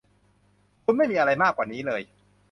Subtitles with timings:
[0.83, 2.01] คุณไม่มีอะไรมากกว่านี้เลย